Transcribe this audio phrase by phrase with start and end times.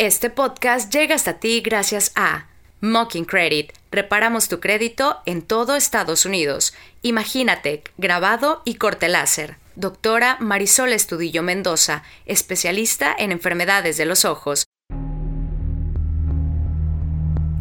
[0.00, 2.46] Este podcast llega hasta ti gracias a
[2.80, 3.70] Mocking Credit.
[3.92, 6.72] Reparamos tu crédito en todo Estados Unidos.
[7.02, 9.56] Imagínate, grabado y corte láser.
[9.76, 14.64] Doctora Marisol Estudillo Mendoza, especialista en enfermedades de los ojos.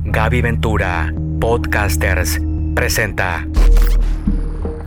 [0.05, 2.39] Gaby Ventura, Podcasters,
[2.73, 3.45] presenta.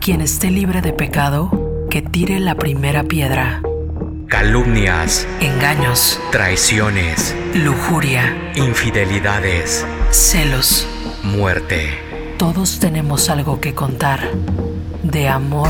[0.01, 1.51] Quien esté libre de pecado,
[1.91, 3.61] que tire la primera piedra.
[4.33, 10.87] Calumnias, Engaños, traiciones, lujuria, infidelidades, celos.
[11.21, 11.91] muerte.
[12.39, 14.31] Todos tenemos algo que contar
[15.03, 15.69] de amor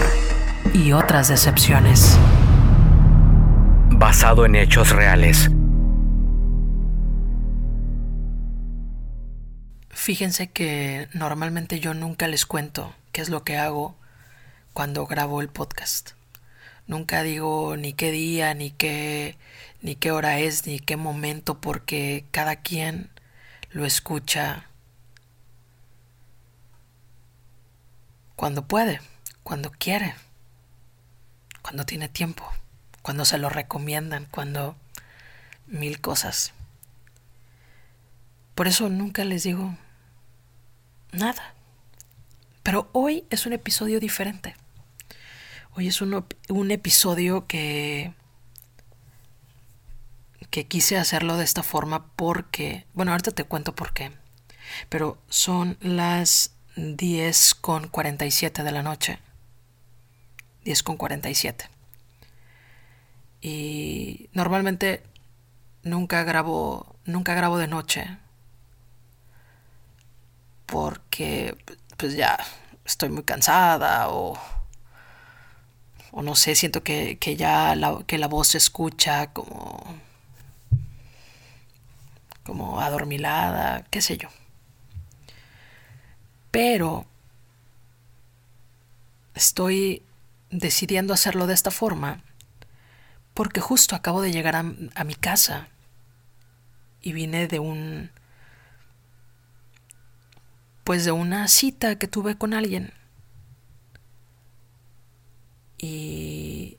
[0.74, 2.18] y otras decepciones.
[3.90, 5.52] Basado en hechos reales.
[9.90, 13.98] Fíjense que normalmente yo nunca les cuento qué es lo que hago
[14.72, 16.12] cuando grabo el podcast.
[16.88, 19.38] Nunca digo ni qué día, ni qué,
[19.82, 23.10] ni qué hora es, ni qué momento, porque cada quien
[23.72, 24.68] lo escucha
[28.36, 29.00] cuando puede,
[29.44, 30.16] cuando quiere,
[31.62, 32.46] cuando tiene tiempo,
[33.02, 34.76] cuando se lo recomiendan, cuando
[35.68, 36.54] mil cosas.
[38.56, 39.76] Por eso nunca les digo
[41.12, 41.54] nada.
[42.62, 44.56] Pero hoy es un episodio diferente.
[45.76, 48.14] Hoy es un, un episodio que,
[50.52, 54.12] que quise hacerlo de esta forma porque, bueno, ahorita te cuento por qué,
[54.90, 59.18] pero son las 10 con 47 de la noche.
[60.64, 61.68] 10 con 47.
[63.42, 65.02] Y normalmente
[65.82, 68.18] nunca grabo, nunca grabo de noche
[70.68, 71.58] porque
[71.98, 72.38] pues ya
[72.86, 74.40] estoy muy cansada o
[76.14, 79.84] o no sé, siento que, que ya la, que la voz se escucha como,
[82.44, 84.30] como adormilada, qué sé yo.
[86.52, 87.08] Pero
[89.34, 90.04] estoy
[90.52, 92.22] decidiendo hacerlo de esta forma
[93.34, 94.64] porque justo acabo de llegar a,
[94.94, 95.68] a mi casa
[97.02, 98.12] y vine de un
[100.84, 102.94] pues de una cita que tuve con alguien
[105.84, 106.78] y,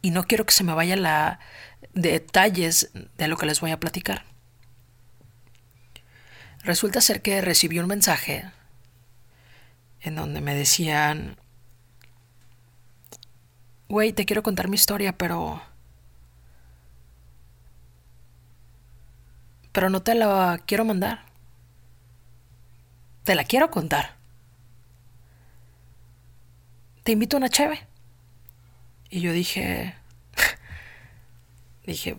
[0.00, 1.40] y no quiero que se me vaya la
[1.92, 4.24] detalles de lo que les voy a platicar.
[6.62, 8.50] Resulta ser que recibí un mensaje
[10.00, 11.36] en donde me decían,
[13.90, 15.60] güey, te quiero contar mi historia, pero...
[19.72, 21.26] Pero no te la quiero mandar.
[23.24, 24.15] Te la quiero contar
[27.06, 27.86] te invito a una cheve.
[29.10, 29.94] Y yo dije,
[31.86, 32.18] dije,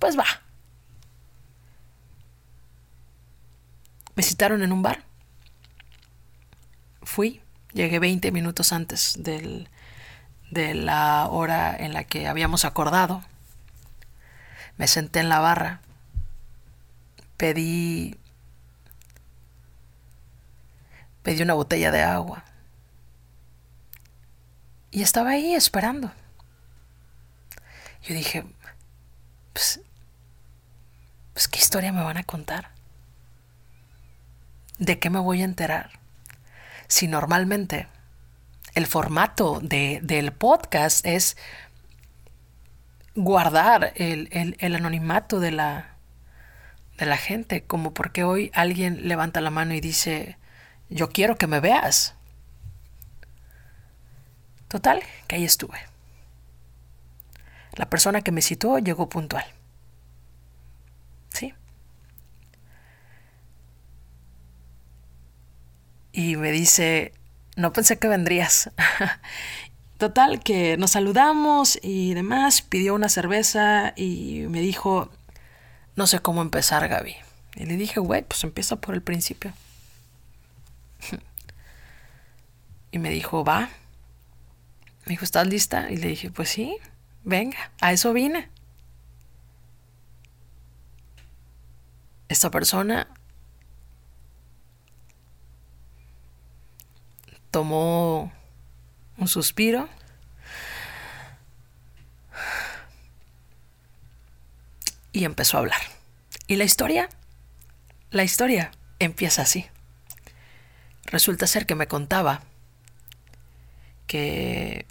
[0.00, 0.26] pues va.
[4.16, 5.04] Me citaron en un bar.
[7.02, 7.40] Fui,
[7.72, 9.68] llegué 20 minutos antes del,
[10.50, 13.22] de la hora en la que habíamos acordado.
[14.76, 15.82] Me senté en la barra.
[17.36, 18.16] Pedí
[21.22, 22.44] pedí una botella de agua.
[24.96, 26.10] Y estaba ahí esperando.
[28.02, 28.46] Yo dije,
[29.52, 29.80] pues,
[31.34, 32.70] pues, ¿qué historia me van a contar?
[34.78, 35.90] ¿De qué me voy a enterar?
[36.88, 37.88] Si normalmente
[38.74, 41.36] el formato de, del podcast es
[43.14, 45.90] guardar el, el, el anonimato de la,
[46.96, 50.38] de la gente, como porque hoy alguien levanta la mano y dice,
[50.88, 52.14] yo quiero que me veas.
[54.76, 55.78] Total, que ahí estuve.
[57.76, 59.46] La persona que me citó llegó puntual.
[61.32, 61.54] ¿Sí?
[66.12, 67.14] Y me dice,
[67.56, 68.70] no pensé que vendrías.
[69.96, 75.10] Total, que nos saludamos y demás, pidió una cerveza y me dijo,
[75.94, 77.16] no sé cómo empezar, Gaby.
[77.54, 79.54] Y le dije, güey, pues empieza por el principio.
[82.90, 83.70] y me dijo, va.
[85.06, 85.90] Me dijo, ¿estás lista?
[85.90, 86.76] Y le dije, pues sí,
[87.22, 88.50] venga, a eso vine.
[92.28, 93.08] Esta persona
[97.52, 98.32] tomó
[99.16, 99.88] un suspiro.
[105.12, 105.80] Y empezó a hablar.
[106.48, 107.08] Y la historia,
[108.10, 109.66] la historia empieza así.
[111.04, 112.42] Resulta ser que me contaba
[114.06, 114.84] que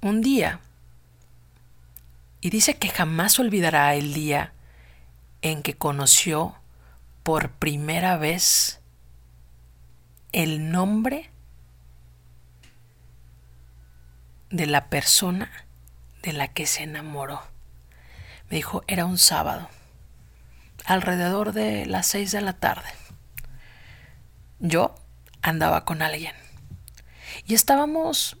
[0.00, 0.60] un día
[2.40, 4.52] Y dice que jamás olvidará el día
[5.42, 6.56] en que conoció
[7.22, 8.80] por primera vez
[10.32, 11.30] el nombre
[14.50, 15.50] de la persona
[16.22, 17.42] de la que se enamoró.
[18.48, 19.68] Me dijo, era un sábado,
[20.84, 22.88] alrededor de las seis de la tarde.
[24.58, 24.94] Yo
[25.42, 26.34] andaba con alguien
[27.46, 28.36] y estábamos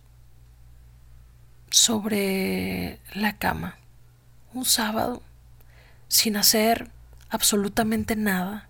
[1.70, 3.78] sobre la cama
[4.52, 5.22] un sábado
[6.08, 6.90] sin hacer
[7.28, 8.68] absolutamente nada,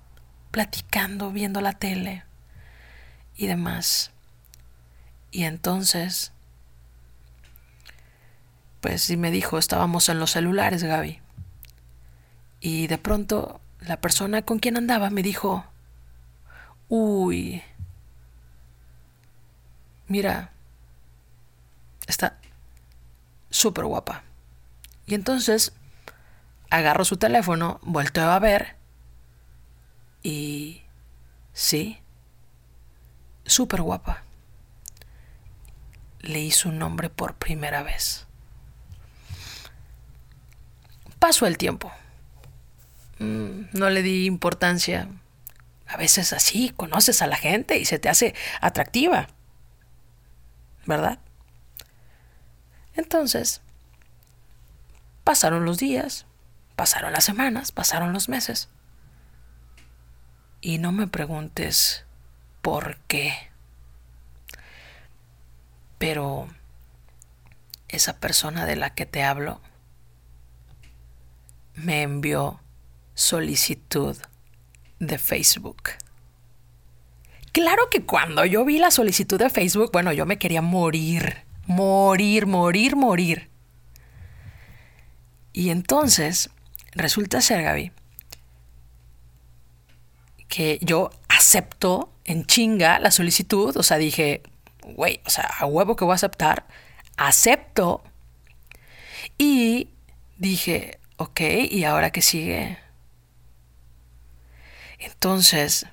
[0.51, 2.25] platicando, viendo la tele
[3.37, 4.11] y demás.
[5.31, 6.33] Y entonces,
[8.81, 11.21] pues sí me dijo, estábamos en los celulares, Gaby.
[12.61, 15.65] Y de pronto la persona con quien andaba me dijo,
[16.89, 17.63] uy,
[20.09, 20.51] mira,
[22.07, 22.37] está
[23.51, 24.23] súper guapa.
[25.07, 25.73] Y entonces
[26.71, 28.77] agarro su teléfono, volteo a ver
[30.23, 30.83] y
[31.53, 31.99] sí,
[33.45, 34.23] súper guapa.
[36.21, 38.27] Leí su nombre por primera vez.
[41.19, 41.93] Pasó el tiempo.
[43.19, 45.09] Mm, no le di importancia.
[45.87, 49.29] A veces así conoces a la gente y se te hace atractiva.
[50.87, 51.19] ¿Verdad?
[52.95, 53.61] Entonces,
[55.25, 56.27] pasaron los días,
[56.81, 58.71] Pasaron las semanas, pasaron los meses.
[60.63, 62.07] Y no me preguntes
[62.63, 63.35] por qué.
[65.99, 66.49] Pero
[67.89, 69.61] esa persona de la que te hablo
[71.75, 72.61] me envió
[73.13, 74.17] solicitud
[75.01, 75.91] de Facebook.
[77.53, 82.47] Claro que cuando yo vi la solicitud de Facebook, bueno, yo me quería morir, morir,
[82.47, 83.51] morir, morir.
[85.53, 86.51] Y entonces
[86.93, 87.93] Resulta ser, Gaby,
[90.49, 94.43] que yo acepto en chinga la solicitud, o sea, dije,
[94.83, 96.67] güey, o sea, a huevo que voy a aceptar,
[97.17, 98.03] acepto.
[99.39, 99.91] Y
[100.39, 101.41] dije, ok,
[101.71, 102.79] ¿y ahora qué sigue?
[104.99, 105.87] Entonces,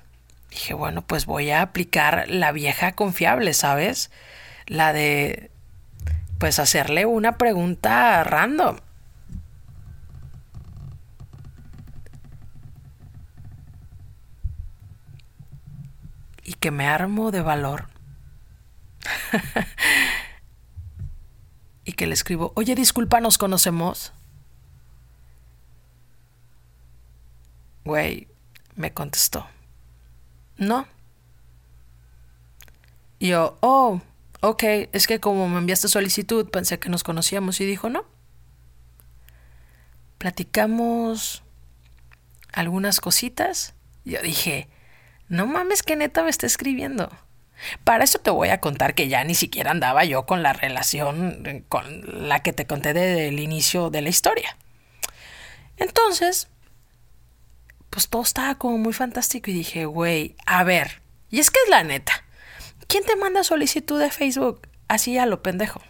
[0.50, 4.10] dije, bueno, pues voy a aplicar la vieja confiable, ¿sabes?
[4.66, 5.50] La de,
[6.38, 8.76] pues hacerle una pregunta random.
[16.48, 17.88] y que me armo de valor.
[21.84, 24.14] y que le escribo, oye, disculpa, ¿nos conocemos?
[27.84, 28.28] Güey,
[28.76, 29.46] me contestó,
[30.56, 30.88] no.
[33.20, 34.00] Yo, oh,
[34.40, 34.62] ok,
[34.92, 38.04] es que como me enviaste solicitud, pensé que nos conocíamos y dijo, no.
[40.18, 41.42] Platicamos
[42.52, 43.74] algunas cositas.
[44.04, 44.68] Yo dije,
[45.28, 47.10] no mames que neta me está escribiendo.
[47.84, 51.64] Para eso te voy a contar que ya ni siquiera andaba yo con la relación
[51.68, 54.56] con la que te conté desde el inicio de la historia.
[55.76, 56.48] Entonces,
[57.90, 61.70] pues todo estaba como muy fantástico y dije, güey, a ver, y es que es
[61.70, 62.24] la neta.
[62.88, 65.80] ¿Quién te manda solicitud de Facebook así a lo pendejo?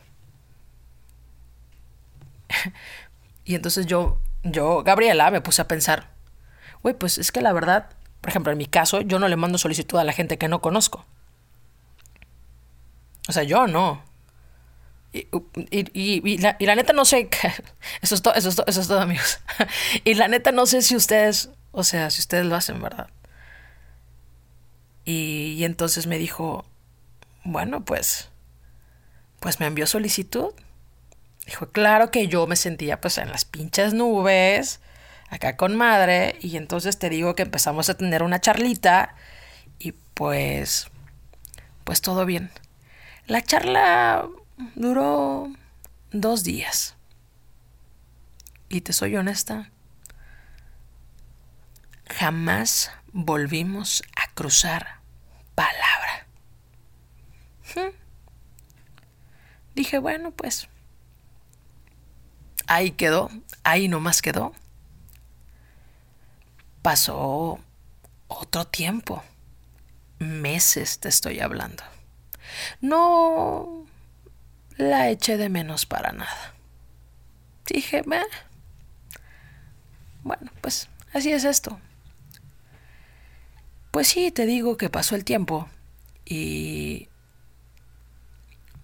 [3.44, 6.10] y entonces yo, yo, Gabriela, me puse a pensar,
[6.82, 7.88] güey, pues es que la verdad,
[8.20, 10.60] por ejemplo, en mi caso, yo no le mando solicitud a la gente que no
[10.60, 11.06] conozco.
[13.28, 14.02] O sea, yo no.
[15.12, 17.28] Y, la, neta no sé.
[18.02, 19.40] Eso es, todo, eso, es eso es todo, amigos.
[20.04, 21.50] y la neta no sé si ustedes.
[21.72, 23.08] O sea, si ustedes lo hacen, ¿verdad?
[25.04, 26.64] Y, entonces me dijo.
[27.44, 28.30] Bueno, pues.
[29.40, 30.52] Pues me envió solicitud.
[31.46, 34.80] Dijo, claro que yo me sentía pues en las pinches nubes
[35.30, 39.14] acá con madre y entonces te digo que empezamos a tener una charlita
[39.78, 40.90] y pues
[41.84, 42.50] pues todo bien.
[43.26, 44.28] La charla
[44.74, 45.50] duró
[46.10, 46.96] dos días.
[48.68, 49.70] Y te soy honesta,
[52.10, 55.00] jamás volvimos a cruzar
[55.54, 56.27] palabra.
[59.74, 60.68] Dije, bueno, pues
[62.66, 63.30] ahí quedó,
[63.62, 64.52] ahí nomás quedó
[66.88, 67.58] pasó
[68.28, 69.22] otro tiempo.
[70.18, 71.84] Meses te estoy hablando.
[72.80, 73.84] No
[74.78, 76.54] la eché de menos para nada.
[77.66, 78.02] Dije,
[80.22, 81.78] bueno, pues así es esto.
[83.90, 85.68] Pues sí, te digo que pasó el tiempo
[86.24, 87.08] y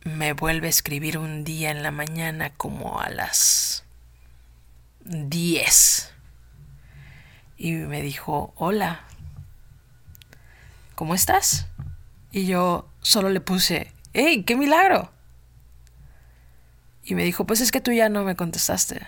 [0.04, 3.84] me vuelve a escribir un día en la mañana como a las
[5.04, 6.12] 10.
[7.56, 9.04] Y me dijo, hola,
[10.94, 11.66] ¿cómo estás?
[12.30, 15.11] Y yo solo le puse, ¡hey, qué milagro!
[17.02, 19.06] Y me dijo, pues es que tú ya no me contestaste.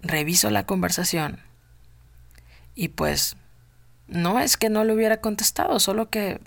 [0.00, 1.40] Reviso la conversación.
[2.74, 3.36] Y pues,
[4.06, 6.40] no es que no le hubiera contestado, solo que,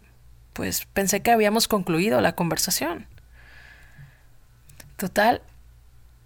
[0.56, 3.08] pues pensé que habíamos concluido la conversación.
[4.96, 5.42] Total,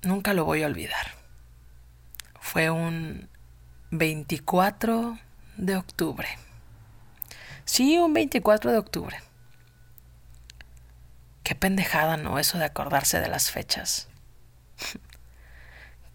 [0.04, 1.16] nunca lo voy a olvidar.
[2.40, 3.28] Fue un
[3.90, 5.18] 24
[5.58, 6.28] de octubre.
[7.66, 9.20] Sí, un 24 de octubre.
[11.42, 12.38] Qué pendejada, ¿no?
[12.38, 14.10] Eso de acordarse de las fechas.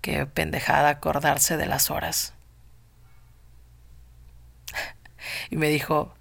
[0.00, 2.32] Qué pendejada acordarse de las horas.
[5.50, 6.14] Y me dijo,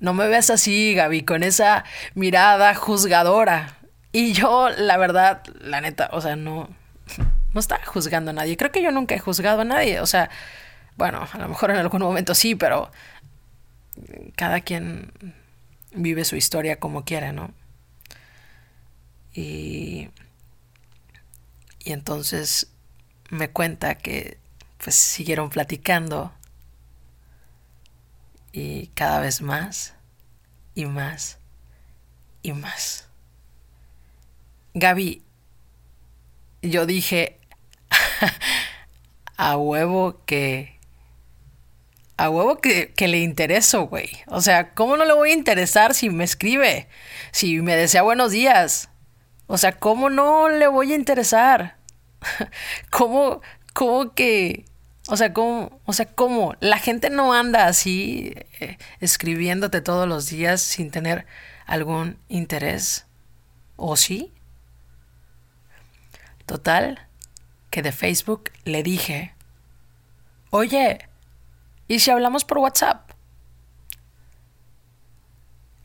[0.00, 3.78] no me veas así, Gaby, con esa mirada juzgadora.
[4.12, 6.68] Y yo, la verdad, la neta, o sea, no,
[7.52, 8.56] no estaba juzgando a nadie.
[8.56, 10.00] Creo que yo nunca he juzgado a nadie.
[10.00, 10.30] O sea,
[10.96, 12.90] bueno, a lo mejor en algún momento sí, pero
[14.36, 15.12] cada quien
[15.92, 17.50] vive su historia como quiere, ¿no?
[19.34, 20.10] Y,
[21.80, 22.68] y entonces
[23.30, 24.38] me cuenta que
[24.78, 26.32] pues siguieron platicando
[28.52, 29.94] y cada vez más
[30.74, 31.38] y más
[32.42, 33.08] y más.
[34.74, 35.22] Gaby,
[36.62, 37.38] yo dije
[39.36, 40.78] a huevo que
[42.16, 44.10] a huevo que, que, le intereso, güey.
[44.26, 46.88] O sea, ¿cómo no le voy a interesar si me escribe?
[47.30, 48.90] Si me desea buenos días.
[49.46, 51.76] O sea, ¿cómo no le voy a interesar?
[52.90, 53.40] ¿Cómo,
[53.72, 54.64] cómo que...
[55.10, 56.54] O sea, ¿cómo, o sea, ¿cómo?
[56.60, 61.26] La gente no anda así eh, escribiéndote todos los días sin tener
[61.64, 63.06] algún interés.
[63.76, 64.34] ¿O sí?
[66.44, 67.06] Total,
[67.70, 69.34] que de Facebook le dije,
[70.50, 71.08] oye,
[71.86, 73.10] ¿y si hablamos por WhatsApp?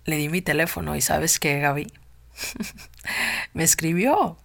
[0.03, 1.93] Le di mi teléfono y sabes qué, Gaby.
[3.53, 4.37] me escribió.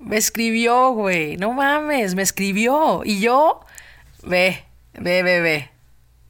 [0.00, 1.36] Me escribió, güey.
[1.36, 3.02] No mames, me escribió.
[3.04, 3.64] Y yo,
[4.22, 5.70] ve, ve, ve, ve.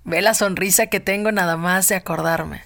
[0.04, 2.64] Ve la sonrisa que tengo nada más de acordarme.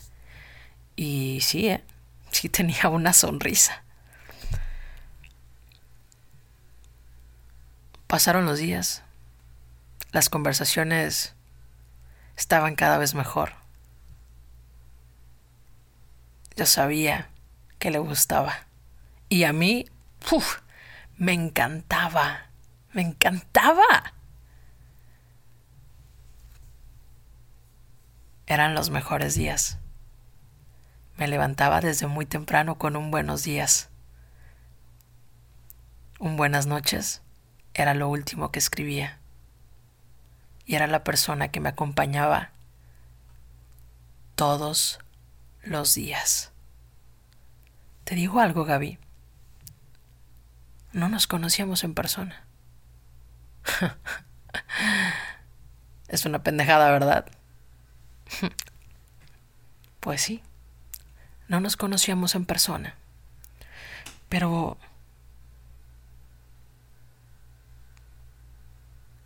[0.97, 1.83] Y sí, ¿eh?
[2.31, 3.83] sí tenía una sonrisa.
[8.07, 9.03] Pasaron los días.
[10.13, 11.35] Las conversaciones
[12.37, 13.53] estaban cada vez mejor.
[16.57, 17.31] Yo sabía
[17.81, 18.67] que le gustaba.
[19.29, 19.89] Y a mí,
[20.31, 20.61] uf,
[21.17, 22.47] me encantaba.
[22.93, 24.15] Me encantaba.
[28.47, 29.79] Eran los mejores días.
[31.17, 33.89] Me levantaba desde muy temprano con un buenos días.
[36.19, 37.23] Un buenas noches
[37.75, 39.19] era lo último que escribía.
[40.65, 42.51] Y era la persona que me acompañaba
[44.35, 45.01] todos
[45.63, 46.53] los días.
[48.05, 48.99] Te digo algo, Gaby.
[50.93, 52.45] No nos conocíamos en persona.
[56.09, 57.27] es una pendejada, ¿verdad?
[60.01, 60.43] pues sí.
[61.49, 62.95] No nos conocíamos en persona.
[64.29, 64.77] Pero...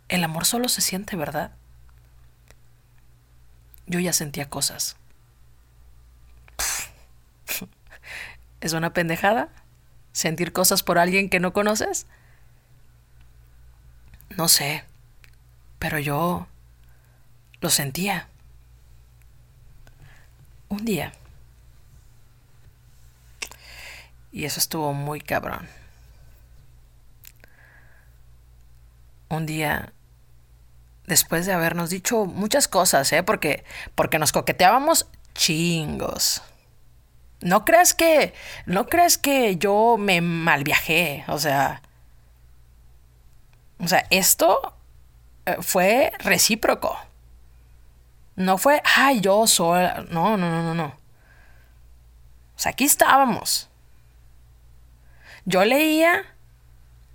[0.07, 1.51] El amor solo se siente, ¿verdad?
[3.85, 4.97] Yo ya sentía cosas.
[8.61, 9.49] ¿Es una pendejada?
[10.11, 12.07] ¿Sentir cosas por alguien que no conoces?
[14.35, 14.83] No sé,
[15.79, 16.47] pero yo
[17.61, 18.27] lo sentía.
[20.69, 21.11] Un día.
[24.31, 25.67] Y eso estuvo muy cabrón.
[29.29, 29.93] Un día,
[31.05, 33.23] después de habernos dicho muchas cosas, ¿eh?
[33.23, 33.63] Porque,
[33.95, 36.41] porque nos coqueteábamos chingos.
[37.41, 38.33] No creas que.
[38.65, 41.23] No creas que yo me mal viajé.
[41.27, 41.81] O sea.
[43.79, 44.73] O sea, esto
[45.45, 46.97] eh, fue recíproco.
[48.39, 50.05] No fue, ay, yo sola.
[50.09, 50.85] No, no, no, no, no.
[50.85, 53.69] O sea, aquí estábamos.
[55.45, 56.23] Yo leía,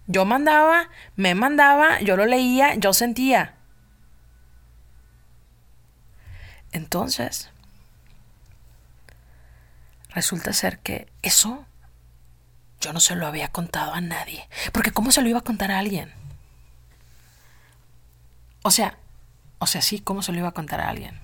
[0.06, 3.54] yo mandaba, me mandaba, yo lo leía, yo sentía.
[6.72, 7.50] Entonces,
[10.14, 11.66] Resulta ser que eso
[12.80, 14.48] yo no se lo había contado a nadie.
[14.72, 16.12] Porque ¿cómo se lo iba a contar a alguien?
[18.62, 18.96] O sea,
[19.64, 21.18] o sea, sí, ¿cómo se lo iba a contar a alguien?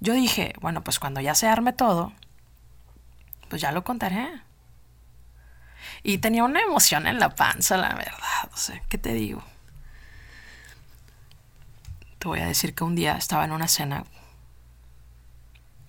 [0.00, 2.12] Yo dije, bueno, pues cuando ya se arme todo,
[3.48, 4.40] pues ya lo contaré.
[6.02, 8.50] Y tenía una emoción en la panza, la verdad.
[8.52, 9.42] O sea, ¿qué te digo?
[12.22, 14.04] te voy a decir que un día estaba en una cena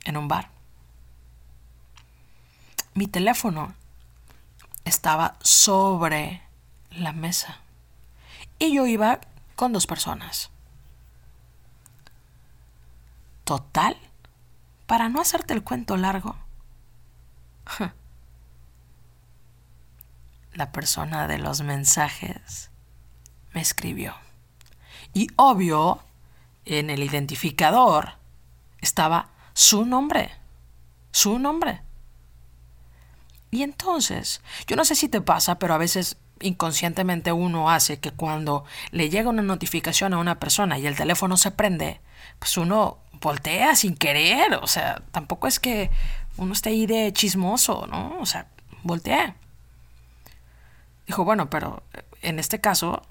[0.03, 0.49] en un bar.
[2.95, 3.75] Mi teléfono
[4.83, 6.41] estaba sobre
[6.89, 7.59] la mesa
[8.57, 9.19] y yo iba
[9.55, 10.49] con dos personas.
[13.43, 13.97] Total,
[14.87, 16.35] para no hacerte el cuento largo,
[20.53, 22.69] la persona de los mensajes
[23.53, 24.15] me escribió.
[25.13, 25.99] Y obvio,
[26.65, 28.13] en el identificador
[28.79, 30.31] estaba su nombre.
[31.11, 31.81] Su nombre.
[33.51, 38.11] Y entonces, yo no sé si te pasa, pero a veces inconscientemente uno hace que
[38.11, 42.01] cuando le llega una notificación a una persona y el teléfono se prende,
[42.39, 44.53] pues uno voltea sin querer.
[44.61, 45.89] O sea, tampoco es que
[46.37, 48.19] uno esté ahí de chismoso, ¿no?
[48.19, 48.47] O sea,
[48.83, 49.35] voltea.
[51.07, 51.81] Dijo, bueno, pero
[52.21, 53.01] en este caso,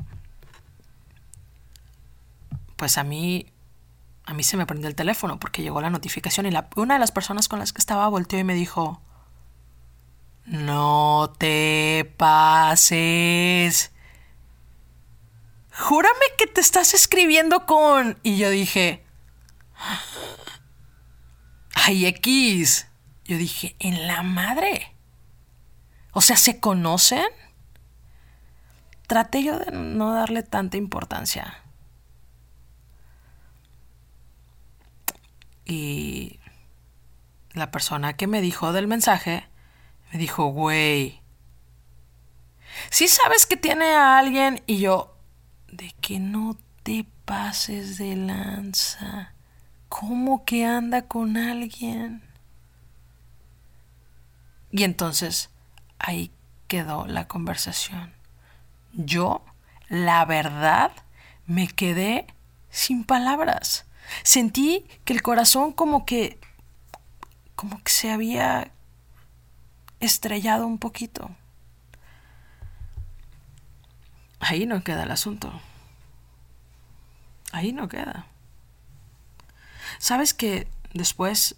[2.76, 3.46] pues a mí,
[4.24, 7.00] a mí se me prendió el teléfono porque llegó la notificación y la, una de
[7.00, 9.00] las personas con las que estaba volteó y me dijo,
[10.44, 13.92] no te pases.
[15.74, 18.18] Júrame que te estás escribiendo con...
[18.22, 19.02] Y yo dije...
[21.74, 22.86] Ay, X.
[23.24, 24.94] Yo dije, en la madre.
[26.12, 27.26] O sea, ¿se conocen?
[29.06, 31.62] Traté yo de no darle tanta importancia.
[35.64, 36.40] Y
[37.52, 39.48] la persona que me dijo del mensaje
[40.12, 41.22] me dijo, güey,
[42.90, 45.16] si sabes que tiene a alguien y yo,
[45.68, 49.31] de que no te pases de lanza.
[50.00, 52.22] ¿Cómo que anda con alguien?
[54.70, 55.50] Y entonces
[55.98, 56.32] ahí
[56.66, 58.10] quedó la conversación.
[58.94, 59.44] Yo,
[59.90, 60.92] la verdad,
[61.44, 62.26] me quedé
[62.70, 63.84] sin palabras.
[64.22, 66.40] Sentí que el corazón como que
[67.54, 68.70] como que se había
[70.00, 71.30] estrellado un poquito.
[74.40, 75.52] Ahí no queda el asunto.
[77.52, 78.31] Ahí no queda.
[80.02, 81.54] ¿Sabes que después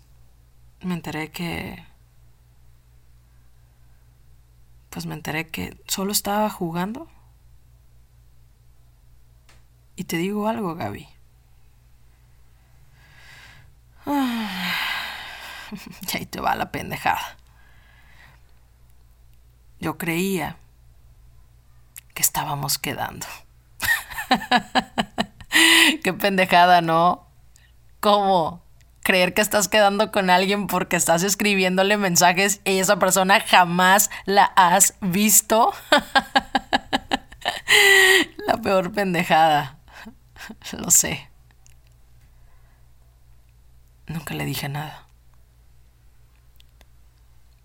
[0.82, 1.82] me enteré que...
[4.90, 7.08] Pues me enteré que solo estaba jugando?
[9.96, 11.08] Y te digo algo, Gaby.
[14.04, 14.10] y
[16.14, 17.38] ahí te va la pendejada.
[19.80, 20.58] Yo creía
[22.12, 23.26] que estábamos quedando.
[26.04, 27.24] Qué pendejada, ¿no?
[28.04, 28.62] ¿Cómo?
[29.02, 34.44] Creer que estás quedando con alguien porque estás escribiéndole mensajes y esa persona jamás la
[34.56, 35.72] has visto.
[38.46, 39.78] la peor pendejada.
[40.72, 41.30] Lo sé.
[44.06, 45.06] Nunca le dije nada.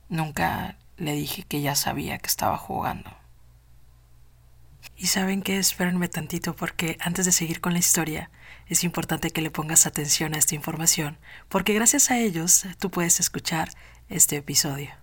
[0.07, 3.11] Nunca le dije que ya sabía que estaba jugando.
[4.95, 8.31] Y saben qué, espérenme tantito porque antes de seguir con la historia,
[8.69, 11.17] es importante que le pongas atención a esta información,
[11.49, 13.69] porque gracias a ellos tú puedes escuchar
[14.07, 14.98] este episodio.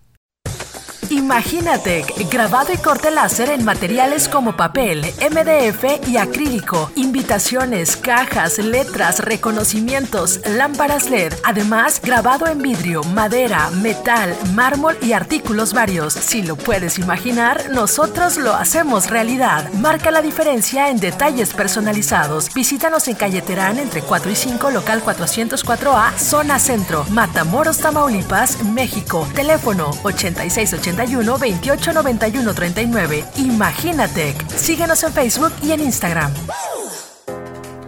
[1.11, 9.21] Imagínate, grabado y corte láser en materiales como papel, MDF y acrílico, invitaciones, cajas, letras,
[9.21, 16.13] reconocimientos, lámparas LED, además grabado en vidrio, madera, metal, mármol y artículos varios.
[16.13, 19.73] Si lo puedes imaginar, nosotros lo hacemos realidad.
[19.75, 22.53] Marca la diferencia en detalles personalizados.
[22.53, 29.29] Visítanos en Calle Terán entre 4 y 5, local 404A, zona centro, Matamoros, Tamaulipas, México.
[29.35, 33.25] Teléfono 8680 81 28 91 39.
[33.37, 34.35] Imagínate.
[34.49, 36.33] Síguenos en Facebook y en Instagram.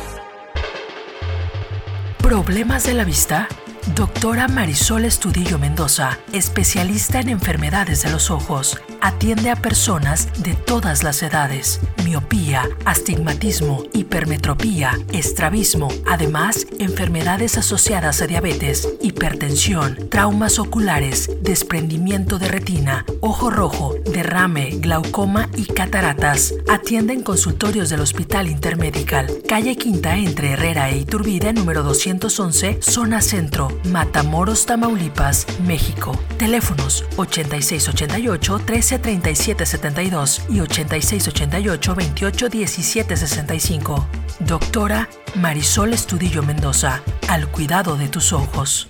[2.17, 3.47] ¿Problemas de la vista?
[3.95, 11.03] Doctora Marisol Estudillo Mendoza, especialista en enfermedades de los ojos, atiende a personas de todas
[11.03, 11.79] las edades
[12.09, 23.05] miopía, astigmatismo, hipermetropía, estrabismo, además enfermedades asociadas a diabetes, hipertensión, traumas oculares, desprendimiento de retina,
[23.21, 26.53] ojo rojo, derrame, glaucoma y cataratas.
[26.69, 33.69] Atienden consultorios del Hospital Intermedical, calle Quinta entre Herrera e Iturbide, número 211, zona centro,
[33.85, 36.11] Matamoros, Tamaulipas, México.
[36.37, 44.07] Teléfonos 8688 1337 72 y 8688 28 17 65.
[44.41, 48.87] Doctora Marisol Estudillo Mendoza, al cuidado de tus ojos.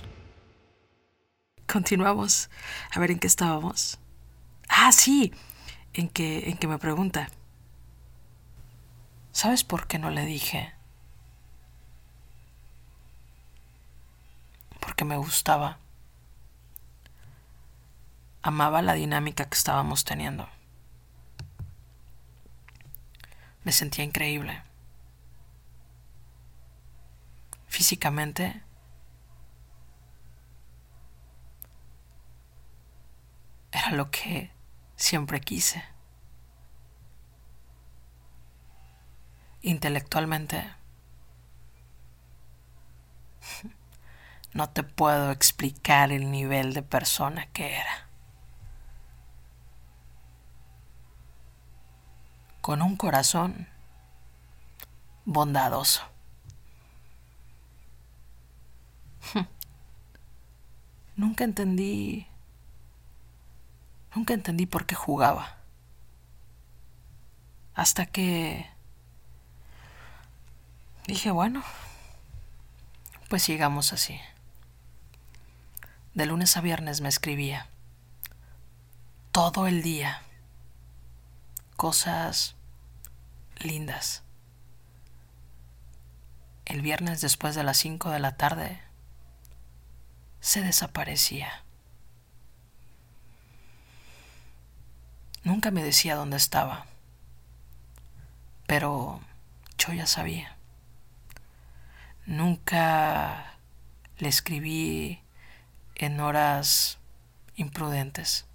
[1.72, 2.50] Continuamos.
[2.90, 3.98] A ver en qué estábamos.
[4.68, 5.32] Ah, sí.
[5.92, 7.28] En que, en que me pregunta.
[9.32, 10.72] ¿Sabes por qué no le dije?
[14.80, 15.78] Porque me gustaba.
[18.42, 20.48] Amaba la dinámica que estábamos teniendo.
[23.62, 24.62] Me sentía increíble.
[27.68, 28.60] Físicamente,
[33.72, 34.50] era lo que
[34.96, 35.84] siempre quise.
[39.62, 40.64] Intelectualmente,
[44.52, 48.10] no te puedo explicar el nivel de persona que era.
[52.60, 53.66] con un corazón
[55.24, 56.02] bondadoso.
[61.16, 62.26] Nunca entendí,
[64.14, 65.56] nunca entendí por qué jugaba.
[67.74, 68.68] Hasta que
[71.06, 71.62] dije, bueno,
[73.28, 74.20] pues sigamos así.
[76.14, 77.68] De lunes a viernes me escribía.
[79.32, 80.22] Todo el día
[81.80, 82.56] cosas
[83.56, 84.22] lindas.
[86.66, 88.82] El viernes después de las 5 de la tarde
[90.40, 91.64] se desaparecía.
[95.42, 96.86] Nunca me decía dónde estaba,
[98.66, 99.20] pero
[99.78, 100.56] yo ya sabía.
[102.26, 103.54] Nunca
[104.18, 105.22] le escribí
[105.94, 106.98] en horas
[107.56, 108.46] imprudentes.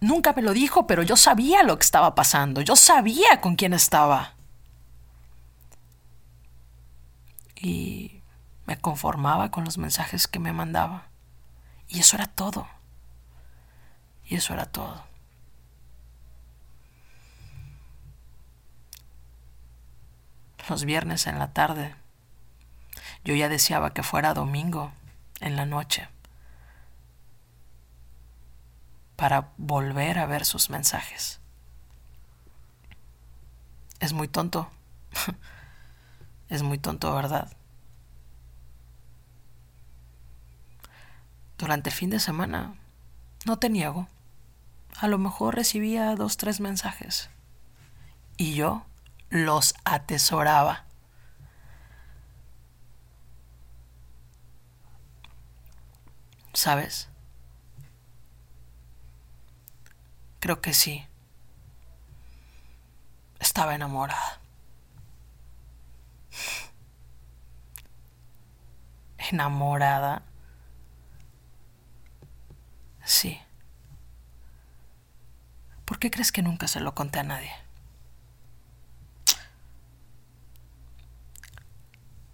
[0.00, 2.60] Nunca me lo dijo, pero yo sabía lo que estaba pasando.
[2.60, 4.34] Yo sabía con quién estaba.
[7.54, 8.22] Y
[8.66, 11.06] me conformaba con los mensajes que me mandaba.
[11.88, 12.66] Y eso era todo.
[14.24, 15.04] Y eso era todo.
[20.68, 21.94] Los viernes en la tarde,
[23.24, 24.92] yo ya deseaba que fuera domingo
[25.40, 26.08] en la noche
[29.16, 31.40] para volver a ver sus mensajes.
[34.00, 34.68] Es muy tonto.
[36.48, 37.52] es muy tonto, ¿verdad?
[41.56, 42.74] Durante el fin de semana,
[43.46, 44.08] no te niego,
[44.96, 47.30] a lo mejor recibía dos, tres mensajes.
[48.36, 48.84] Y yo
[49.32, 50.84] los atesoraba.
[56.52, 57.08] ¿Sabes?
[60.38, 61.06] Creo que sí.
[63.40, 64.40] Estaba enamorada.
[69.16, 70.22] Enamorada.
[73.02, 73.40] Sí.
[75.86, 77.52] ¿Por qué crees que nunca se lo conté a nadie?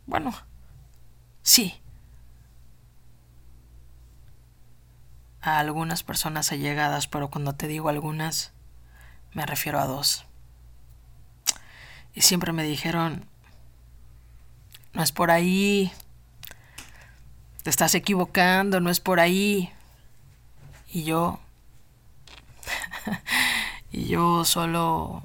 [0.09, 0.33] Bueno,
[5.41, 8.53] a algunas personas allegadas, pero cuando te digo algunas,
[9.33, 10.25] me refiero a dos.
[12.15, 13.27] Y siempre me dijeron,
[14.93, 15.93] no es por ahí,
[17.63, 19.73] te estás equivocando, no es por ahí.
[20.91, 21.41] Y yo,
[23.93, 25.23] y yo solo...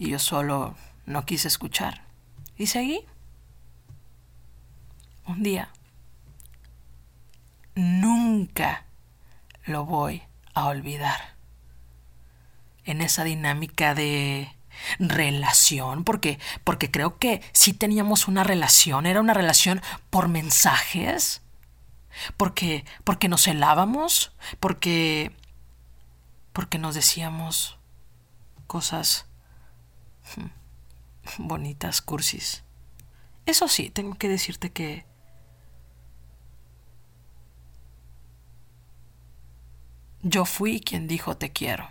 [0.00, 0.76] Y yo solo
[1.08, 2.04] no quise escuchar.
[2.56, 3.04] Y seguí
[5.26, 5.70] un día.
[7.74, 8.84] Nunca
[9.64, 10.22] lo voy
[10.54, 11.36] a olvidar.
[12.84, 14.54] En esa dinámica de
[14.98, 21.42] relación, porque, porque creo que sí teníamos una relación, era una relación por mensajes,
[22.36, 25.32] porque, porque nos helábamos, porque,
[26.52, 27.78] porque nos decíamos
[28.66, 29.26] cosas
[30.36, 30.57] hmm,
[31.38, 32.64] bonitas, cursis.
[33.46, 35.06] Eso sí, tengo que decirte que
[40.22, 41.88] yo fui quien dijo te quiero.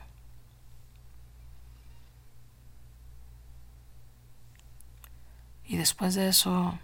[5.66, 6.80] Y después de eso,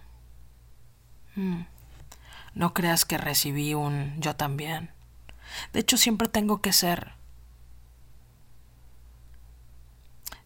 [1.36, 1.62] mm,
[2.56, 4.92] no creas que recibí un yo también.
[5.72, 7.14] De hecho, siempre tengo que ser,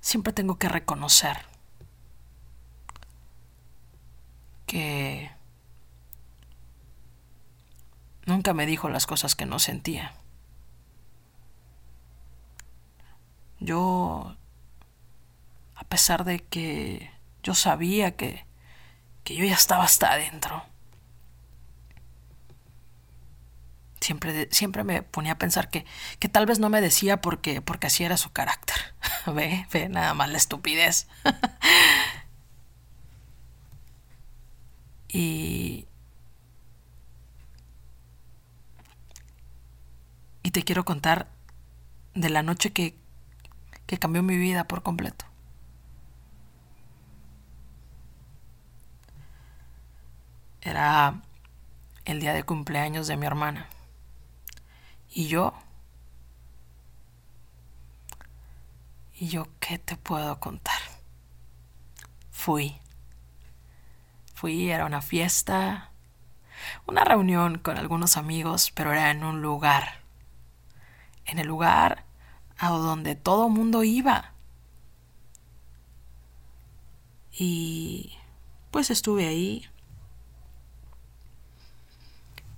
[0.02, 1.47] siempre tengo que reconocer
[4.68, 5.32] que
[8.28, 10.14] nunca me dijo las cosas que no sentía.
[13.60, 14.36] Yo,
[15.76, 17.10] a pesar de que
[17.42, 18.46] yo sabía que,
[19.24, 20.64] que yo ya estaba hasta adentro,
[24.00, 25.86] siempre, siempre me ponía a pensar que,
[26.20, 28.76] que tal vez no me decía porque, porque así era su carácter.
[29.28, 31.08] ve, ve, nada más la estupidez.
[35.10, 35.88] y,
[40.44, 41.30] y te quiero contar
[42.14, 42.96] de la noche que,
[43.86, 45.26] que cambió mi vida por completo.
[50.62, 51.22] Era
[52.06, 53.70] el día de cumpleaños de mi hermana.
[55.10, 55.54] Y yo...
[59.20, 60.80] ¿Y yo qué te puedo contar?
[62.30, 62.80] Fui.
[64.38, 65.90] Fui, era una fiesta,
[66.86, 70.02] una reunión con algunos amigos, pero era en un lugar.
[71.26, 72.06] En el lugar
[72.56, 74.34] a donde todo mundo iba.
[77.32, 78.16] Y
[78.70, 79.68] pues estuve ahí.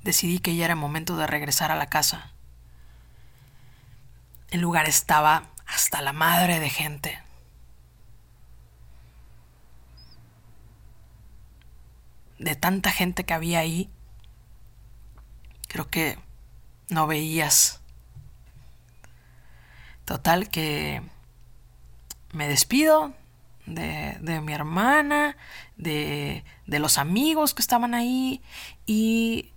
[0.04, 2.34] Decidí que ya era momento de regresar a la casa.
[4.50, 7.24] El lugar estaba hasta la madre de gente.
[12.40, 13.90] De tanta gente que había ahí,
[15.68, 16.18] creo que
[16.90, 17.80] no veías
[20.10, 21.04] Total que
[22.34, 23.14] me despido
[23.68, 25.38] de, de mi hermana,
[25.78, 28.42] de, de los amigos que estaban ahí
[28.88, 29.52] y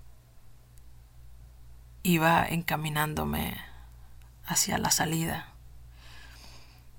[2.03, 3.57] iba encaminándome
[4.45, 5.49] hacia la salida.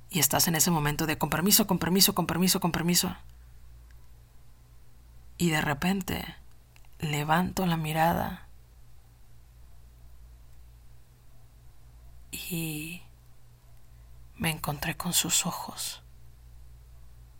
[0.09, 3.15] Y estás en ese momento de con permiso, con permiso, con permiso, con permiso.
[5.43, 6.37] Y de repente
[6.99, 8.47] levanto la mirada
[12.31, 13.03] y
[14.37, 16.01] me encontré con sus ojos,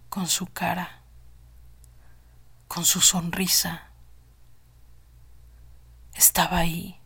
[0.09, 0.99] con su cara,
[2.67, 3.87] con su sonrisa.
[6.13, 6.99] Estaba ahí.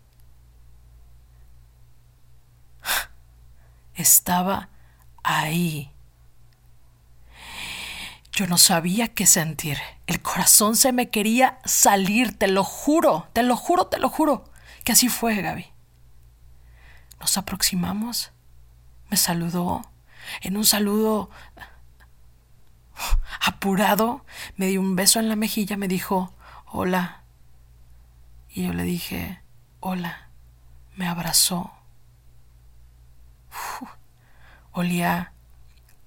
[3.93, 4.69] Estaba
[5.21, 5.91] ahí.
[8.31, 9.77] Yo no sabía qué sentir.
[10.07, 14.45] El corazón se me quería salir, te lo juro, te lo juro, te lo juro.
[14.83, 15.67] Que así fue, Gaby.
[17.19, 18.31] Nos aproximamos
[19.09, 19.89] me saludó.
[20.41, 21.29] En un saludo
[23.41, 26.33] apurado, me dio un beso en la mejilla, me dijo,
[26.65, 27.23] hola.
[28.49, 29.41] Y yo le dije,
[29.79, 30.29] hola.
[30.95, 31.71] Me abrazó.
[34.71, 35.31] olía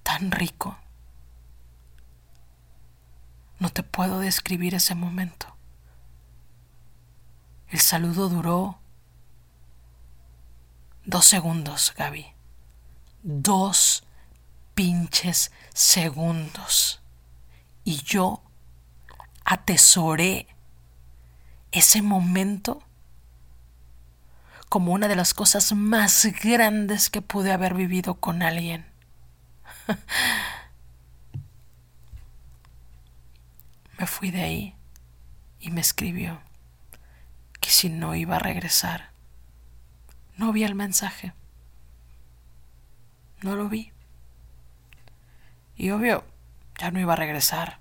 [0.03, 0.77] tan rico.
[3.61, 5.55] No te puedo describir ese momento.
[7.69, 8.77] El saludo duró
[11.05, 12.35] dos segundos, Gaby
[13.23, 14.03] dos
[14.73, 17.01] pinches segundos.
[17.83, 18.43] Y yo
[19.43, 20.47] atesoré
[21.71, 22.83] ese momento
[24.69, 28.85] como una de las cosas más grandes que pude haber vivido con alguien.
[34.01, 34.75] me fui de ahí
[35.59, 36.41] y me escribió
[37.59, 39.11] que si no iba a regresar.
[40.37, 41.33] No vi el mensaje.
[43.43, 43.91] No lo vi.
[45.75, 46.23] Y obvio,
[46.79, 47.77] ya no iba a regresar.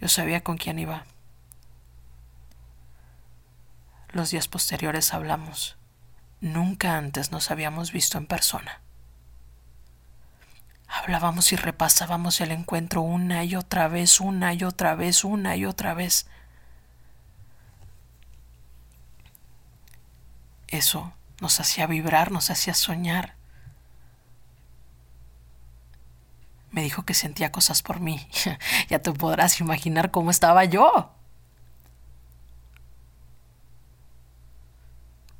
[0.00, 1.04] Yo sabía con quién iba.
[4.08, 5.76] Los días posteriores hablamos.
[6.40, 8.80] Nunca antes nos habíamos visto en persona.
[10.88, 15.66] Hablábamos y repasábamos el encuentro una y otra vez, una y otra vez, una y
[15.66, 16.26] otra vez.
[20.68, 23.34] Eso nos hacía vibrar, nos hacía soñar.
[26.70, 28.28] Me dijo que sentía cosas por mí.
[28.88, 31.12] ya te podrás imaginar cómo estaba yo.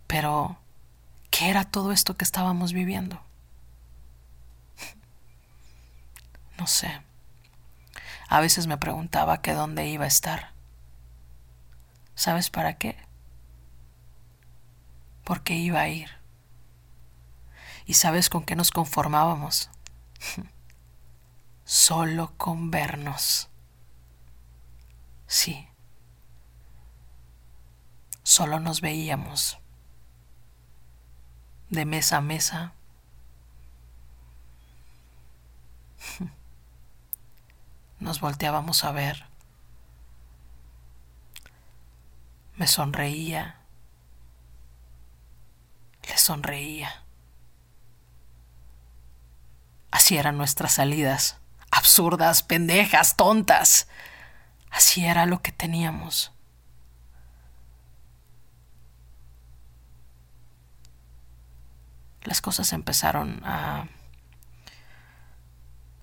[0.07, 0.57] Pero,
[1.31, 3.21] ¿qué era todo esto que estábamos viviendo?
[6.59, 7.03] No sé.
[8.29, 10.53] A veces me preguntaba que dónde iba a estar.
[12.15, 12.97] ¿Sabes para qué?
[15.25, 16.11] Porque iba a ir.
[17.85, 19.71] ¿Y sabes con qué nos conformábamos?
[21.65, 23.49] Solo con vernos.
[25.27, 25.69] Sí.
[28.23, 29.59] Solo nos veíamos.
[31.71, 32.73] De mesa a mesa.
[37.99, 39.27] Nos volteábamos a ver.
[42.57, 43.57] Me sonreía.
[46.09, 47.03] Le sonreía.
[49.91, 51.39] Así eran nuestras salidas.
[51.71, 53.89] Absurdas, pendejas, tontas.
[54.71, 56.33] Así era lo que teníamos.
[62.23, 63.87] Las cosas empezaron a,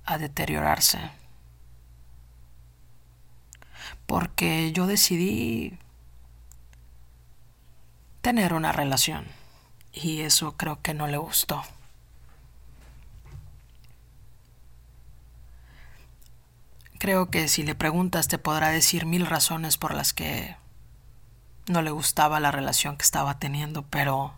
[0.05, 1.22] a deteriorarse.
[4.13, 5.79] Porque yo decidí
[8.21, 9.25] tener una relación.
[9.91, 11.63] Y eso creo que no le gustó.
[16.99, 20.57] Creo que si le preguntas te podrá decir mil razones por las que
[21.65, 24.35] no le gustaba la relación que estaba teniendo, pero...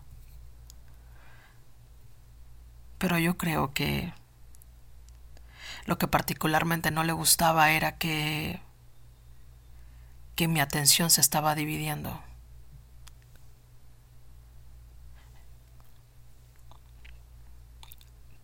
[2.96, 4.14] Pero yo creo que
[5.84, 8.64] lo que particularmente no le gustaba era que
[10.36, 12.22] que mi atención se estaba dividiendo.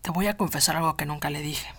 [0.01, 1.73] Te voy a confesar algo que nunca le dije.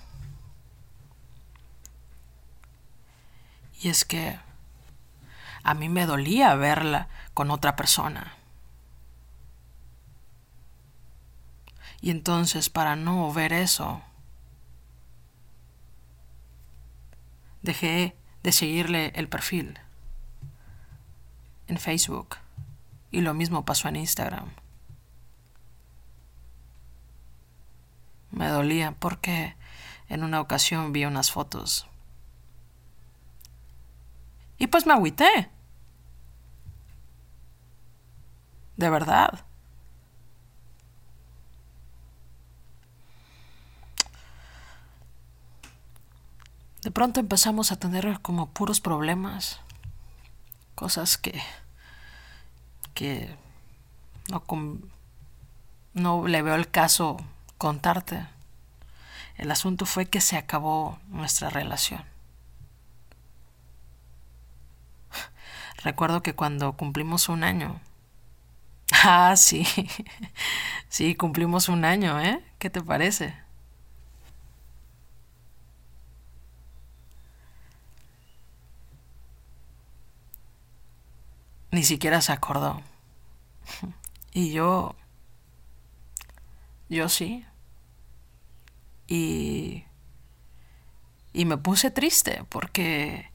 [3.82, 4.40] Y es que
[5.64, 8.38] a mí me dolía verla con otra persona.
[12.02, 14.04] Y entonces, para no ver eso,
[17.62, 19.80] dejé de seguirle el perfil
[21.68, 22.38] en Facebook.
[23.12, 24.52] Y lo mismo pasó en Instagram.
[28.32, 29.56] Me dolía porque
[30.10, 31.88] en una ocasión vi unas fotos.
[34.58, 35.50] Y pues me agüité.
[38.78, 39.46] De verdad.
[46.84, 49.63] De pronto empezamos a tener como puros problemas.
[50.76, 51.42] Cosas que.
[52.94, 53.36] que.
[54.30, 54.44] no,
[55.94, 57.18] no le veo el caso
[57.58, 58.28] contarte.
[59.38, 62.04] El asunto fue que se acabó nuestra relación.
[65.84, 67.80] Recuerdo que cuando cumplimos un año.
[69.06, 69.66] Ah, sí.
[70.90, 72.44] Sí, cumplimos un año, ¿eh?
[72.60, 73.36] ¿Qué te parece?
[81.74, 82.82] Ni siquiera se acordó.
[84.36, 84.96] Y yo...
[86.90, 87.46] Yo sí
[89.08, 89.86] y,
[91.34, 93.32] y me puse triste porque,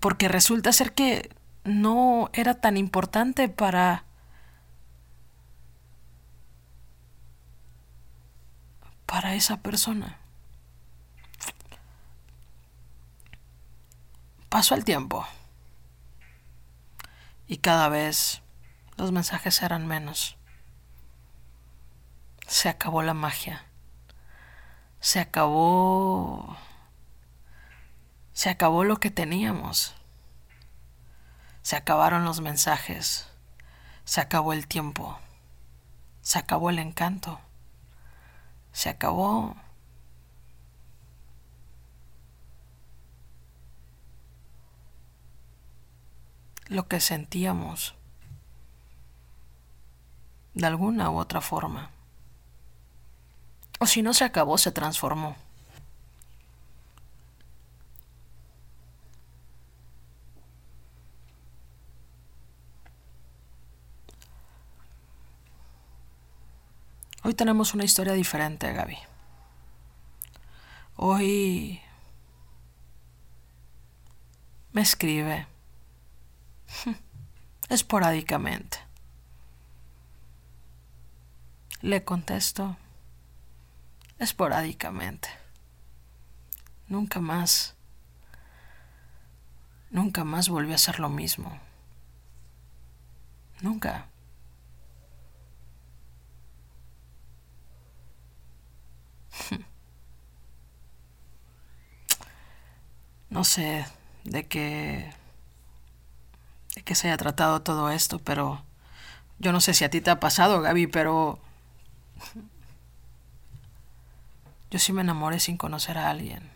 [0.00, 1.30] porque resulta ser que
[1.64, 4.04] no era tan importante para,
[9.06, 10.18] para esa persona.
[14.48, 15.26] Pasó el tiempo
[17.46, 18.42] y cada vez
[18.96, 20.36] los mensajes eran menos.
[22.46, 23.64] Se acabó la magia.
[25.00, 26.56] Se acabó...
[28.32, 29.94] Se acabó lo que teníamos.
[31.62, 33.28] Se acabaron los mensajes.
[34.04, 35.18] Se acabó el tiempo.
[36.20, 37.40] Se acabó el encanto.
[38.72, 39.56] Se acabó...
[46.68, 47.94] lo que sentíamos
[50.54, 51.90] de alguna u otra forma.
[53.80, 55.36] O si no se acabó, se transformó.
[67.24, 68.98] Hoy tenemos una historia diferente, Gaby.
[70.96, 71.80] Hoy
[74.72, 75.46] me escribe
[77.68, 78.78] esporádicamente.
[81.82, 82.76] Le contesto
[84.18, 85.28] esporádicamente.
[86.88, 87.74] Nunca más,
[89.90, 91.58] nunca más volvió a ser lo mismo.
[93.60, 94.08] Nunca.
[103.30, 103.84] No sé
[104.22, 105.12] de qué
[106.84, 108.62] qué se haya tratado todo esto, pero
[109.38, 111.40] yo no sé si a ti te ha pasado, Gaby, pero
[114.74, 116.50] Yo sí me enamoré sin conocer a alguien.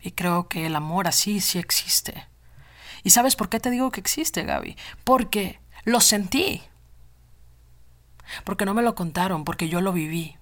[0.00, 2.28] Y creo que el amor así sí existe.
[3.02, 4.76] ¿Y sabes por qué te digo que existe, Gaby?
[5.02, 6.62] Porque lo sentí.
[8.44, 10.36] Porque no me lo contaron, porque yo lo viví.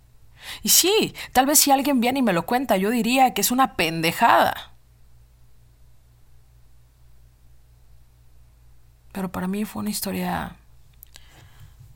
[0.63, 3.51] Y sí, tal vez si alguien viene y me lo cuenta, yo diría que es
[3.51, 4.72] una pendejada.
[9.13, 10.57] Pero para mí fue una historia...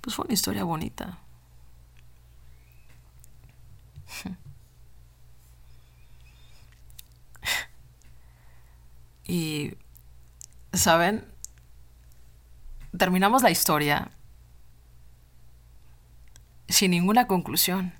[0.00, 1.18] Pues fue una historia bonita.
[9.28, 9.74] Y,
[10.72, 11.26] ¿saben?
[12.96, 14.12] Terminamos la historia
[16.68, 17.92] sin ninguna conclusión.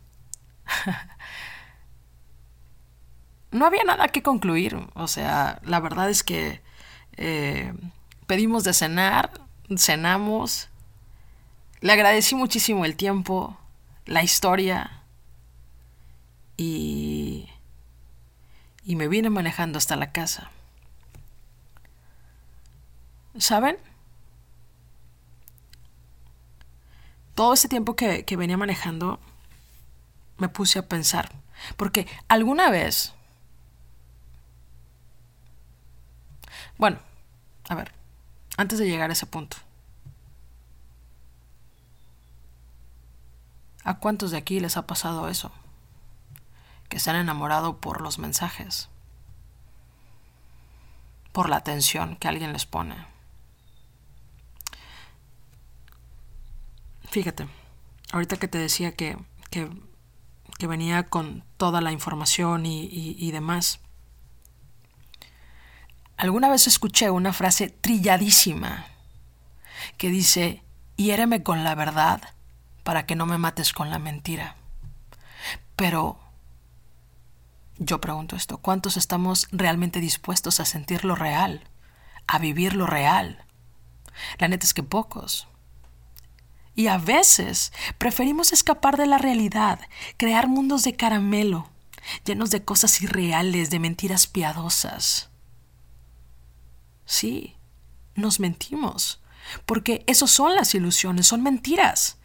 [3.51, 4.77] no había nada que concluir.
[4.95, 6.63] O sea, la verdad es que
[7.17, 7.73] eh,
[8.27, 9.41] pedimos de cenar,
[9.77, 10.69] cenamos.
[11.81, 13.59] Le agradecí muchísimo el tiempo,
[14.05, 15.03] la historia
[16.57, 17.49] y,
[18.85, 20.51] y me vine manejando hasta la casa.
[23.39, 23.77] ¿Saben?
[27.35, 29.21] Todo ese tiempo que, que venía manejando,
[30.39, 31.33] me puse a pensar.
[31.77, 33.13] Porque alguna vez...
[36.79, 36.99] Bueno,
[37.69, 37.93] a ver,
[38.57, 39.57] antes de llegar a ese punto.
[43.85, 45.53] ¿A cuántos de aquí les ha pasado eso?
[46.89, 48.89] Que se han enamorado por los mensajes,
[51.33, 52.97] por la atención que alguien les pone.
[57.11, 57.49] Fíjate,
[58.13, 59.17] ahorita que te decía que,
[59.51, 59.71] que
[60.59, 63.81] que venía con toda la información y, demás.
[66.17, 68.87] Alguna vez escuché una frase trilladísima
[69.99, 70.63] que dice,
[70.97, 72.23] hiéreme con la verdad
[72.85, 74.57] para que no me mates con la mentira.
[75.77, 76.19] Pero
[77.79, 81.65] yo pregunto esto, ¿cuántos estamos realmente dispuestos a sentir lo real,
[82.27, 83.45] a vivir lo real?
[84.39, 85.49] La neta es que pocos.
[86.75, 89.81] Y a veces preferimos escapar de la realidad,
[90.17, 91.69] crear mundos de caramelo,
[92.25, 95.29] llenos de cosas irreales, de mentiras piadosas.
[97.07, 97.57] Sí,
[98.15, 99.21] nos mentimos,
[99.65, 102.19] porque eso son las ilusiones, son mentiras.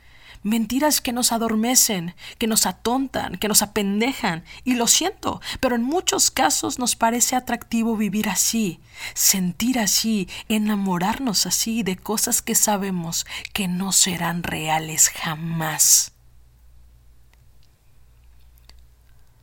[0.43, 4.43] Mentiras que nos adormecen, que nos atontan, que nos apendejan.
[4.63, 8.79] Y lo siento, pero en muchos casos nos parece atractivo vivir así,
[9.13, 16.13] sentir así, enamorarnos así de cosas que sabemos que no serán reales jamás.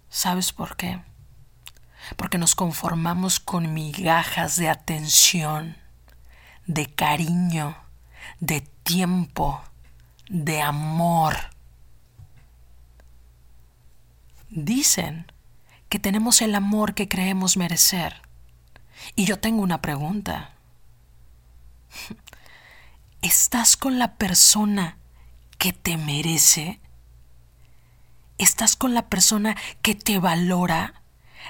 [0.09, 1.01] ¿Sabes por qué?
[2.17, 5.77] Porque nos conformamos con migajas de atención,
[6.67, 7.77] de cariño,
[8.41, 9.63] de tiempo
[10.29, 11.37] de amor.
[14.51, 15.31] Dicen
[15.89, 18.23] que tenemos el amor que creemos merecer.
[19.15, 20.53] Y yo tengo una pregunta.
[23.23, 24.97] ¿Estás con la persona
[25.59, 26.81] que te merece?
[28.39, 30.98] ¿Estás con la persona que te valora,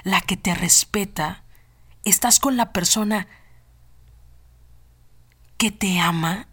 [0.03, 1.43] la que te respeta?
[2.03, 3.27] ¿Estás con la persona
[5.57, 6.47] que te ama?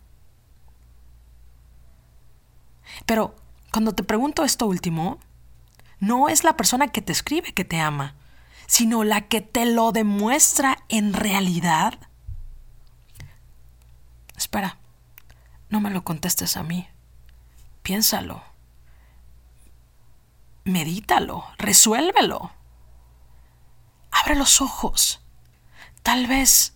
[3.04, 3.36] Pero
[3.72, 5.18] cuando te pregunto esto último,
[6.00, 8.14] no es la persona que te escribe que te ama,
[8.66, 11.98] sino la que te lo demuestra en realidad.
[14.36, 14.78] Espera,
[15.70, 16.88] no me lo contestes a mí.
[17.82, 18.42] Piénsalo.
[20.64, 22.50] Medítalo, resuélvelo.
[24.22, 25.20] Abre los ojos.
[26.02, 26.74] Tal vez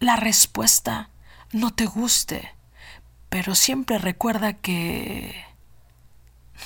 [0.00, 1.10] la respuesta
[1.52, 2.54] no te guste,
[3.28, 5.44] pero siempre recuerda que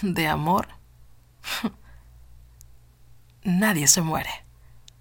[0.02, 0.68] de amor,
[3.42, 4.30] nadie se muere.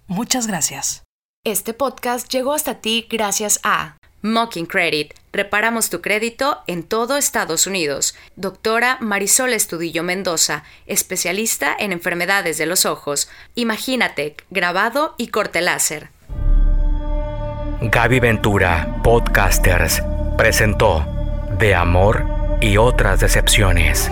[0.06, 1.02] Muchas gracias.
[1.44, 5.12] Este podcast llegó hasta ti gracias a Mocking Credit.
[5.32, 8.14] Reparamos tu crédito en todo Estados Unidos.
[8.36, 13.28] Doctora Marisol Estudillo Mendoza, especialista en enfermedades de los ojos.
[13.54, 16.10] Imagínate, grabado y corte láser.
[17.80, 20.02] Gaby Ventura, Podcasters,
[20.36, 21.06] presentó
[21.58, 22.26] De Amor
[22.60, 24.10] y otras decepciones.